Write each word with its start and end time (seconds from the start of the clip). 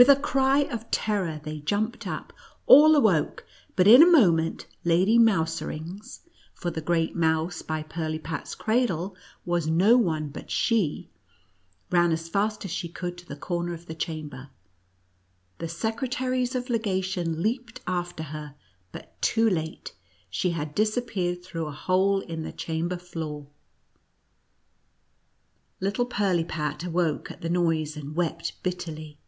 With 0.00 0.08
a 0.08 0.16
cry 0.16 0.60
of 0.60 0.90
terror 0.90 1.42
they 1.44 1.60
jumped 1.60 2.06
up; 2.06 2.32
all 2.64 2.96
awoke, 2.96 3.44
but 3.76 3.86
in 3.86 4.02
a 4.02 4.10
moment 4.10 4.66
Lady 4.82 5.18
Mouser 5.18 5.70
ings 5.70 6.20
(for 6.54 6.70
the 6.70 6.80
great 6.80 7.14
mouse 7.14 7.60
by 7.60 7.82
Pirlipat's 7.82 8.54
cradle 8.54 9.14
was 9.44 9.66
no 9.66 9.98
one 9.98 10.30
but 10.30 10.50
she) 10.50 11.10
ran 11.90 12.12
as 12.12 12.30
fast 12.30 12.64
as 12.64 12.70
she 12.70 12.88
could 12.88 13.18
to 13.18 13.26
the 13.26 13.36
corner 13.36 13.74
of 13.74 13.84
the 13.84 13.94
chamber. 13.94 14.48
The 15.58 15.68
secretaries 15.68 16.54
of 16.54 16.70
legation 16.70 17.42
leaped 17.42 17.82
after 17.86 18.22
her, 18.22 18.54
but 18.92 19.20
too 19.20 19.50
late— 19.50 19.92
she 20.30 20.52
had 20.52 20.74
disappeared 20.74 21.44
through 21.44 21.66
a 21.66 21.72
hole 21.72 22.20
in 22.20 22.42
the 22.42 22.52
chamber 22.52 22.96
OTTCBACKEß 22.96 23.00
AM) 23.16 23.20
MOUSE 23.20 23.44
EXSTG. 23.44 23.50
69 23.50 23.50
floor. 23.50 23.50
Little 25.78 26.06
Pirlipat 26.06 26.86
awoke 26.86 27.30
at 27.30 27.42
the 27.42 27.50
noise 27.50 27.98
and 27.98 28.16
wept 28.16 28.54
bitterly. 28.62 29.18